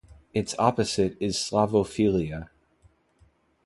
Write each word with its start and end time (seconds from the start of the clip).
Its 0.33 0.55
opposite 0.57 1.15
is 1.19 1.35
Slavophilia. 1.37 2.49